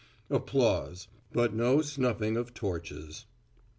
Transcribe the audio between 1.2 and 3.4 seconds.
but no snuffing of torches.)